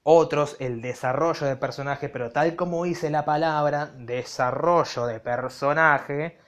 otros 0.02 0.56
el 0.60 0.82
desarrollo 0.82 1.46
de 1.46 1.56
personaje, 1.56 2.08
pero 2.08 2.30
tal 2.30 2.56
como 2.56 2.84
dice 2.84 3.10
la 3.10 3.24
palabra 3.24 3.86
desarrollo 3.86 5.06
de 5.06 5.20
personaje, 5.20 6.38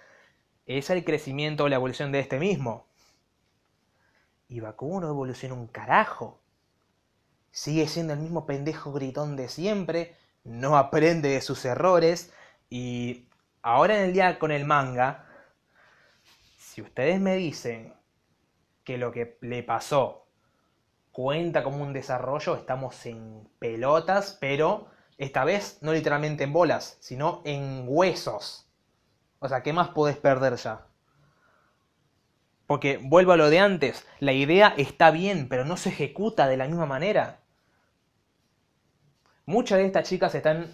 es 0.66 0.90
el 0.90 1.04
crecimiento 1.04 1.64
o 1.64 1.68
la 1.68 1.76
evolución 1.76 2.12
de 2.12 2.21
este 2.21 2.38
mismo. 2.38 2.87
Y 4.49 4.61
Bakugo 4.61 5.00
no 5.00 5.09
evoluciona 5.09 5.54
un 5.54 5.68
carajo 5.68 6.41
sigue 7.52 7.87
siendo 7.88 8.14
el 8.14 8.21
mismo 8.21 8.47
pendejo 8.47 8.92
gritón 8.92 9.37
de 9.37 9.49
siempre, 9.49 10.16
no 10.44 10.76
aprende 10.76 11.28
de 11.30 11.40
sus 11.40 11.64
errores 11.64 12.32
y 12.71 13.28
ahora 13.62 13.97
en 13.99 14.04
el 14.06 14.12
día 14.14 14.38
con 14.40 14.50
el 14.50 14.64
manga, 14.64 15.26
si 16.59 16.82
ustedes 16.82 17.21
me 17.21 17.37
dicen 17.37 17.94
que 18.85 18.99
lo 18.99 19.12
que 19.12 19.38
le 19.42 19.62
pasó 19.62 20.26
cuenta 21.12 21.62
como 21.62 21.82
un 21.85 21.92
desarrollo, 21.92 22.56
estamos 22.56 23.06
en 23.06 23.49
pelotas, 23.59 24.37
pero 24.40 24.88
Esta 25.18 25.44
vez 25.44 25.78
no 25.82 25.92
literalmente 25.92 26.44
en 26.44 26.52
bolas, 26.52 26.99
sino 27.00 27.42
en 27.44 27.85
huesos. 27.87 28.68
O 29.40 29.49
sea, 29.49 29.62
¿qué 29.62 29.73
más 29.73 29.90
podés 29.90 30.16
perder 30.16 30.56
ya? 30.56 30.87
Porque 32.66 32.99
vuelvo 33.00 33.32
a 33.32 33.37
lo 33.37 33.50
de 33.50 33.61
antes, 33.61 34.04
la 34.18 34.32
idea 34.32 34.75
está 34.76 35.12
bien, 35.12 35.49
pero 35.49 35.64
no 35.64 35.76
se 35.76 35.90
ejecuta 35.90 36.49
de 36.49 36.56
la 36.56 36.66
misma 36.66 36.87
manera. 36.87 37.41
Muchas 39.52 39.76
de 39.76 39.85
estas 39.85 40.09
chicas 40.09 40.35
están 40.35 40.66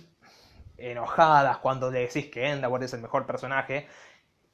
enojadas 0.77 1.59
cuando 1.59 1.91
le 1.91 2.03
decís 2.03 2.27
que 2.27 2.49
Endeavor 2.49 2.85
es 2.85 2.95
el 2.95 3.01
mejor 3.01 3.27
personaje 3.27 3.89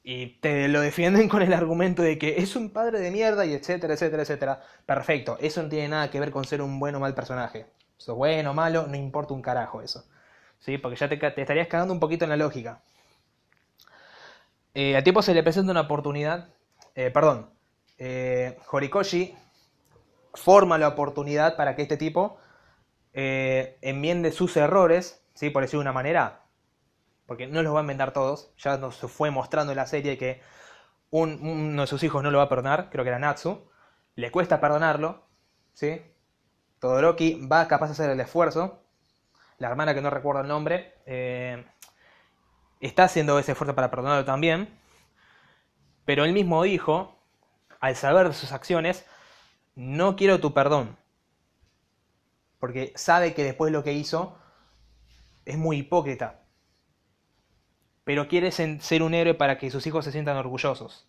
y 0.01 0.39
te 0.39 0.67
lo 0.67 0.81
defienden 0.81 1.29
con 1.29 1.43
el 1.43 1.53
argumento 1.53 2.01
de 2.01 2.17
que 2.17 2.37
es 2.39 2.55
un 2.55 2.71
padre 2.71 2.99
de 2.99 3.11
mierda 3.11 3.45
y 3.45 3.53
etcétera, 3.53 3.93
etcétera, 3.93 4.23
etcétera. 4.23 4.61
Perfecto, 4.83 5.37
eso 5.39 5.61
no 5.61 5.69
tiene 5.69 5.89
nada 5.89 6.09
que 6.09 6.19
ver 6.19 6.31
con 6.31 6.43
ser 6.43 6.63
un 6.63 6.79
buen 6.79 6.95
o 6.95 6.99
mal 6.99 7.13
personaje. 7.13 7.67
Sos 7.97 8.15
bueno 8.15 8.49
o 8.49 8.53
malo, 8.55 8.87
no 8.87 8.95
importa 8.95 9.35
un 9.35 9.43
carajo 9.43 9.83
eso. 9.83 10.03
¿Sí? 10.57 10.79
Porque 10.79 10.97
ya 10.97 11.07
te, 11.07 11.41
estarías 11.41 11.67
cagando 11.67 11.93
un 11.93 11.99
poquito 11.99 12.25
en 12.25 12.31
la 12.31 12.37
lógica. 12.37 12.81
Eh, 14.73 14.97
al 14.97 15.03
tiempo 15.03 15.21
se 15.21 15.35
le 15.35 15.43
presenta 15.43 15.71
una 15.71 15.81
oportunidad, 15.81 16.49
eh, 16.95 17.11
perdón, 17.11 17.51
eh, 17.99 18.57
Horikoshi 18.71 19.35
forma 20.33 20.79
la 20.79 20.87
oportunidad 20.87 21.55
para 21.55 21.75
que 21.75 21.83
este 21.83 21.95
tipo 21.95 22.39
eh, 23.15 23.77
enmiende 23.81 24.31
sus 24.31 24.55
errores, 24.57 25.25
¿sí? 25.33 25.49
por 25.49 25.63
decirlo 25.63 25.79
de 25.79 25.85
una 25.85 25.93
manera, 25.93 26.43
porque 27.25 27.47
no 27.47 27.63
los 27.63 27.73
va 27.73 27.79
a 27.79 27.81
enmendar 27.81 28.11
todos, 28.13 28.51
ya 28.57 28.77
nos 28.77 28.97
fue 28.97 29.31
mostrando 29.31 29.71
en 29.71 29.77
la 29.77 29.87
serie 29.87 30.17
que 30.17 30.41
un- 31.11 31.39
uno 31.41 31.81
de 31.83 31.87
sus 31.87 32.03
hijos 32.03 32.21
no 32.21 32.29
lo 32.29 32.39
va 32.39 32.43
a 32.45 32.49
perdonar, 32.49 32.89
creo 32.91 33.03
que 33.03 33.09
era 33.09 33.19
Natsu, 33.19 33.67
le 34.15 34.31
cuesta 34.31 34.59
perdonarlo, 34.61 35.25
¿sí? 35.73 36.01
Todoroki 36.79 37.47
va 37.47 37.67
capaz 37.67 37.87
de 37.87 37.91
hacer 37.93 38.09
el 38.09 38.19
esfuerzo, 38.19 38.83
la 39.59 39.69
hermana 39.69 39.93
que 39.93 40.01
no 40.01 40.09
recuerdo 40.09 40.41
el 40.41 40.47
nombre, 40.49 40.95
eh, 41.05 41.65
está 42.81 43.05
haciendo 43.05 43.39
ese 43.39 43.53
esfuerzo 43.53 43.75
para 43.75 43.89
perdonarlo 43.89 44.25
también, 44.25 44.69
pero 46.05 46.25
el 46.25 46.33
mismo 46.33 46.65
hijo, 46.65 47.17
al 47.79 47.95
saber 47.95 48.27
de 48.27 48.33
sus 48.35 48.51
acciones, 48.51 49.05
no 49.75 50.15
quiero 50.15 50.39
tu 50.39 50.53
perdón, 50.53 50.97
porque 52.65 52.91
sabe 52.95 53.35
que 53.35 53.43
después 53.43 53.71
lo 53.71 53.83
que 53.83 53.93
hizo 53.93 54.39
es 55.45 55.55
muy 55.55 55.77
hipócrita, 55.77 56.39
pero 58.03 58.27
quiere 58.27 58.49
ser 58.49 59.03
un 59.03 59.13
héroe 59.13 59.35
para 59.35 59.59
que 59.59 59.69
sus 59.69 59.85
hijos 59.85 60.03
se 60.03 60.11
sientan 60.11 60.35
orgullosos. 60.35 61.07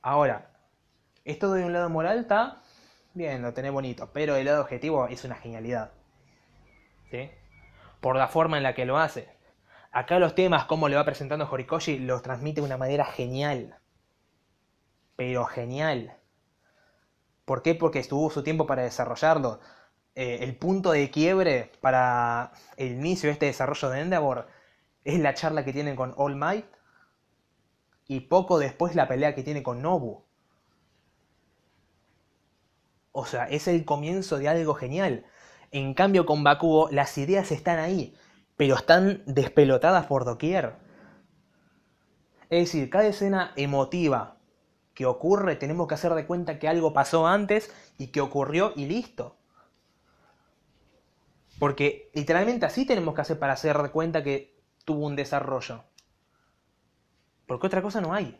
Ahora, 0.00 0.50
esto 1.24 1.52
de 1.52 1.64
un 1.64 1.72
lado 1.72 1.88
moral 1.88 2.18
está 2.18 2.62
bien, 3.14 3.42
lo 3.42 3.54
tenés 3.54 3.70
bonito, 3.70 4.10
pero 4.12 4.34
el 4.34 4.46
lado 4.46 4.62
objetivo 4.62 5.06
es 5.06 5.22
una 5.22 5.36
genialidad. 5.36 5.92
¿Sí? 7.12 7.30
Por 8.00 8.16
la 8.16 8.26
forma 8.26 8.56
en 8.56 8.64
la 8.64 8.74
que 8.74 8.86
lo 8.86 8.98
hace. 8.98 9.28
Acá 9.92 10.18
los 10.18 10.34
temas, 10.34 10.64
como 10.64 10.88
le 10.88 10.96
va 10.96 11.04
presentando 11.04 11.48
Horikoshi, 11.48 12.00
los 12.00 12.22
transmite 12.22 12.60
de 12.60 12.66
una 12.66 12.76
manera 12.76 13.04
genial. 13.04 13.78
Pero 15.14 15.44
genial. 15.44 16.16
¿Por 17.44 17.62
qué? 17.62 17.74
Porque 17.74 17.98
estuvo 17.98 18.30
su 18.30 18.42
tiempo 18.42 18.66
para 18.66 18.82
desarrollarlo. 18.82 19.60
Eh, 20.14 20.38
el 20.42 20.56
punto 20.56 20.92
de 20.92 21.10
quiebre 21.10 21.72
para 21.80 22.52
el 22.76 22.92
inicio 22.92 23.28
de 23.28 23.32
este 23.32 23.46
desarrollo 23.46 23.88
de 23.90 24.00
Endeavor 24.00 24.46
es 25.04 25.18
la 25.20 25.34
charla 25.34 25.64
que 25.64 25.72
tienen 25.72 25.96
con 25.96 26.14
All 26.16 26.36
Might 26.36 26.66
y 28.06 28.20
poco 28.20 28.58
después 28.58 28.94
la 28.94 29.08
pelea 29.08 29.34
que 29.34 29.42
tiene 29.42 29.62
con 29.62 29.82
Nobu. 29.82 30.24
O 33.12 33.26
sea, 33.26 33.44
es 33.44 33.68
el 33.68 33.84
comienzo 33.84 34.38
de 34.38 34.48
algo 34.48 34.74
genial. 34.74 35.26
En 35.70 35.94
cambio, 35.94 36.26
con 36.26 36.44
Bakugo, 36.44 36.90
las 36.90 37.16
ideas 37.18 37.50
están 37.52 37.78
ahí, 37.78 38.14
pero 38.56 38.76
están 38.76 39.22
despelotadas 39.26 40.06
por 40.06 40.24
doquier. 40.24 40.76
Es 42.50 42.66
decir, 42.66 42.90
cada 42.90 43.06
escena 43.06 43.52
emotiva 43.56 44.36
que 44.94 45.06
ocurre, 45.06 45.56
tenemos 45.56 45.88
que 45.88 45.94
hacer 45.94 46.14
de 46.14 46.26
cuenta 46.26 46.58
que 46.58 46.68
algo 46.68 46.92
pasó 46.92 47.26
antes 47.26 47.72
y 47.98 48.08
que 48.08 48.20
ocurrió 48.20 48.72
y 48.76 48.86
listo. 48.86 49.36
Porque 51.58 52.10
literalmente 52.14 52.66
así 52.66 52.86
tenemos 52.86 53.14
que 53.14 53.20
hacer 53.20 53.38
para 53.38 53.52
hacer 53.52 53.78
de 53.78 53.90
cuenta 53.90 54.22
que 54.22 54.58
tuvo 54.84 55.06
un 55.06 55.16
desarrollo. 55.16 55.84
Porque 57.46 57.66
otra 57.66 57.82
cosa 57.82 58.00
no 58.00 58.12
hay. 58.12 58.38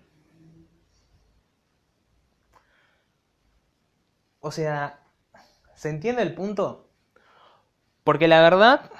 O 4.40 4.50
sea, 4.50 5.00
¿se 5.74 5.88
entiende 5.88 6.22
el 6.22 6.34
punto? 6.34 6.90
Porque 8.02 8.26
la 8.26 8.40
verdad, 8.42 8.90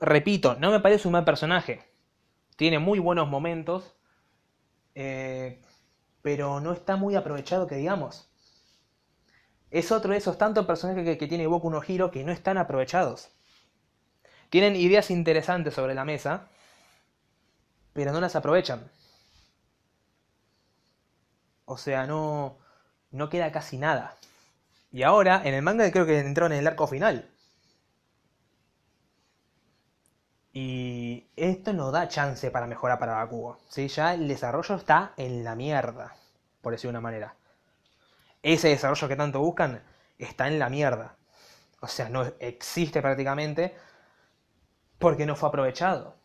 repito, 0.00 0.56
no 0.58 0.70
me 0.70 0.80
parece 0.80 1.06
un 1.06 1.12
mal 1.12 1.24
personaje. 1.24 1.86
Tiene 2.56 2.78
muy 2.78 2.98
buenos 2.98 3.28
momentos, 3.28 3.94
eh, 4.94 5.60
pero 6.22 6.60
no 6.60 6.72
está 6.72 6.96
muy 6.96 7.16
aprovechado 7.16 7.66
que 7.66 7.76
digamos. 7.76 8.28
Es 9.70 9.90
otro 9.90 10.12
de 10.12 10.18
esos 10.18 10.38
tantos 10.38 10.66
personajes 10.66 11.18
que, 11.18 11.26
tiene 11.26 11.46
Boku 11.46 11.70
no 11.70 11.82
Hero 11.82 12.10
que 12.10 12.24
no 12.24 12.32
están 12.32 12.58
aprovechados. 12.58 13.30
Tienen 14.50 14.76
ideas 14.76 15.10
interesantes 15.10 15.74
sobre 15.74 15.94
la 15.94 16.04
mesa, 16.04 16.48
pero 17.92 18.12
no 18.12 18.20
las 18.20 18.36
aprovechan. 18.36 18.90
O 21.64 21.78
sea, 21.78 22.06
no, 22.06 22.58
no 23.10 23.28
queda 23.30 23.50
casi 23.50 23.78
nada. 23.78 24.16
Y 24.92 25.04
ahora, 25.04 25.42
en 25.44 25.54
el 25.54 25.62
manga 25.62 25.90
creo 25.90 26.04
que 26.06 26.18
entraron 26.18 26.52
en 26.52 26.58
el 26.58 26.66
arco 26.66 26.86
final. 26.86 27.30
Y 30.52 31.28
esto 31.42 31.72
no 31.72 31.90
da 31.90 32.06
chance 32.06 32.52
para 32.52 32.68
mejorar 32.68 33.00
para 33.00 33.14
Bakugo. 33.14 33.58
¿sí? 33.68 33.88
Ya 33.88 34.14
el 34.14 34.28
desarrollo 34.28 34.76
está 34.76 35.12
en 35.16 35.42
la 35.42 35.56
mierda, 35.56 36.14
por 36.60 36.72
decir 36.72 36.88
de 36.88 36.90
una 36.90 37.00
manera. 37.00 37.34
Ese 38.42 38.68
desarrollo 38.68 39.08
que 39.08 39.16
tanto 39.16 39.40
buscan 39.40 39.82
está 40.18 40.46
en 40.46 40.60
la 40.60 40.68
mierda. 40.68 41.16
O 41.80 41.88
sea, 41.88 42.08
no 42.08 42.24
existe 42.38 43.02
prácticamente 43.02 43.74
porque 44.98 45.26
no 45.26 45.34
fue 45.34 45.48
aprovechado. 45.48 46.16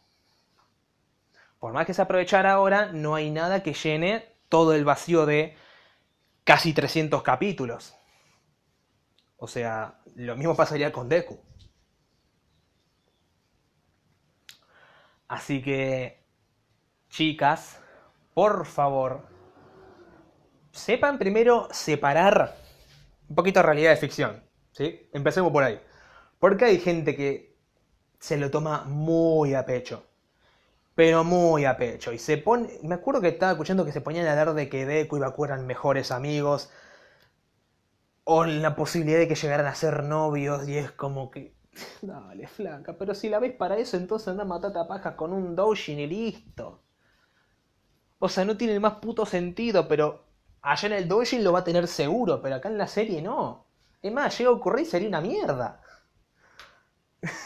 Por 1.60 1.74
más 1.74 1.88
que 1.88 1.96
se 1.96 2.04
aprovechara 2.04 2.54
ahora, 2.54 2.92
no 2.94 3.16
hay 3.16 3.32
nada 3.32 3.64
que 3.64 3.74
llene 3.74 4.36
todo 4.50 4.76
el 4.76 4.86
vacío 4.86 5.26
de 5.26 5.58
casi 6.44 6.74
300 6.74 7.24
capítulos. 7.24 7.96
O 9.38 9.48
sea, 9.48 10.00
lo 10.16 10.36
mismo 10.36 10.56
pasaría 10.56 10.92
con 10.92 11.10
Deku. 11.10 11.40
Así 15.28 15.62
que, 15.62 16.24
chicas, 17.10 17.82
por 18.34 18.66
favor, 18.66 19.28
sepan 20.72 21.18
primero 21.18 21.68
separar 21.72 22.56
un 23.30 23.36
poquito 23.36 23.62
realidad 23.62 23.92
de 23.92 23.98
ficción. 23.98 24.44
¿sí? 24.72 25.10
Empecemos 25.12 25.52
por 25.52 25.64
ahí. 25.64 25.80
Porque 26.40 26.66
hay 26.66 26.80
gente 26.80 27.16
que 27.16 27.58
se 28.20 28.38
lo 28.38 28.52
toma 28.52 28.84
muy 28.86 29.54
a 29.54 29.66
pecho. 29.66 30.06
Pero 30.96 31.24
muy 31.24 31.66
a 31.66 31.78
pecho. 31.78 32.12
Y 32.14 32.20
se 32.20 32.38
pone. 32.38 32.80
Me 32.84 32.96
acuerdo 32.96 33.22
que 33.22 33.30
estaba 33.30 33.52
escuchando 33.52 33.86
que 33.86 33.92
se 33.92 34.02
ponían 34.02 34.28
a 34.28 34.32
hablar 34.32 34.54
de 34.54 34.70
que 34.70 34.86
Deku 34.86 35.18
y 35.18 35.20
Baku 35.20 35.46
eran 35.46 35.68
mejores 35.68 36.12
amigos. 36.12 36.72
O 38.24 38.46
la 38.46 38.76
posibilidad 38.76 39.20
de 39.20 39.28
que 39.28 39.36
llegaran 39.36 39.68
a 39.68 39.76
ser 39.76 40.04
novios. 40.04 40.68
Y 40.68 40.78
es 40.78 40.92
como 40.92 41.32
que. 41.32 41.57
Dale, 42.02 42.48
flaca. 42.48 42.98
Pero 42.98 43.14
si 43.14 43.30
la 43.30 43.40
ves 43.40 43.54
para 43.54 43.78
eso, 43.78 43.98
entonces 43.98 44.28
anda 44.30 44.44
a 44.44 44.46
matar 44.46 44.76
a 44.78 44.88
pajas 44.88 45.16
con 45.16 45.32
un 45.34 45.56
Doujin 45.56 46.00
y 46.00 46.08
listo. 46.08 46.82
O 48.20 48.30
sea, 48.30 48.46
no 48.46 48.56
tiene 48.58 48.74
el 48.74 48.80
más 48.80 48.96
puto 48.96 49.26
sentido, 49.26 49.88
pero 49.88 50.24
allá 50.62 50.88
en 50.88 50.94
el 50.94 51.08
Doujin 51.08 51.44
lo 51.44 51.52
va 51.52 51.60
a 51.60 51.64
tener 51.64 51.88
seguro, 51.88 52.42
pero 52.42 52.56
acá 52.56 52.70
en 52.70 52.78
la 52.78 52.88
serie 52.88 53.22
no. 53.24 53.66
Es 54.04 54.12
más, 54.14 54.38
llega 54.38 54.50
a 54.52 54.54
ocurrir 54.54 54.86
y 54.86 54.90
sería 54.90 55.08
una 55.10 55.22
mierda. 55.22 55.82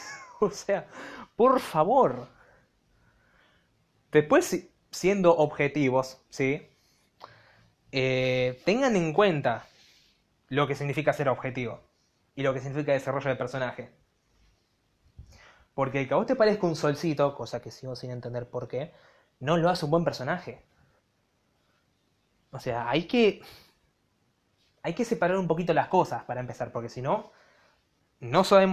o 0.40 0.50
sea, 0.50 0.88
por 1.36 1.60
favor. 1.60 2.28
Después, 4.12 4.46
si- 4.46 4.70
siendo 4.92 5.36
objetivos, 5.36 6.22
¿sí? 6.30 6.62
Eh, 7.92 8.62
tengan 8.66 8.96
en 8.96 9.14
cuenta 9.14 9.68
lo 10.50 10.68
que 10.68 10.76
significa 10.76 11.14
ser 11.14 11.30
objetivo 11.30 11.82
y 12.36 12.44
lo 12.44 12.54
que 12.54 12.62
significa 12.62 12.94
desarrollo 12.94 13.30
de 13.32 13.38
personaje. 13.38 13.92
Porque 15.82 16.08
que 16.08 16.14
a 16.14 16.18
vos 16.18 16.28
te 16.28 16.36
parezca 16.36 16.68
un 16.68 16.76
solcito, 16.76 17.34
cosa 17.34 17.60
que 17.60 17.72
sigo 17.72 17.96
sin 17.96 18.12
entender 18.12 18.48
por 18.48 18.68
qué, 18.68 18.94
no 19.40 19.58
lo 19.58 19.68
hace 19.68 19.86
un 19.86 19.90
buen 19.90 20.04
personaje. 20.04 20.64
O 22.52 22.60
sea, 22.60 22.88
hay 22.88 23.08
que. 23.08 23.42
Hay 24.84 24.94
que 24.94 25.06
separar 25.06 25.40
un 25.40 25.48
poquito 25.48 25.74
las 25.74 25.88
cosas 25.88 26.24
para 26.26 26.40
empezar, 26.40 26.72
porque 26.72 26.88
si 26.88 27.02
no, 27.02 27.32
no 28.20 28.44
sabemos 28.44 28.70